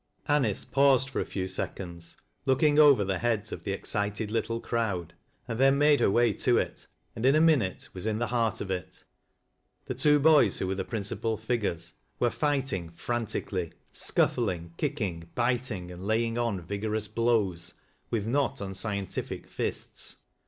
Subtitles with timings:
[0.27, 2.17] Anice paused for a few seconds,
[2.47, 5.13] looking over the heads of the excited little crowd,
[5.47, 8.61] and then made her way to it, and in a minute was in the heart
[8.61, 9.03] of it.
[9.85, 16.07] The two boys who were the principal ligures, were fighting frantically, scuffling, kicking, biting and
[16.07, 17.75] laying on vigorous blows,
[18.09, 20.17] with not unscientific fists.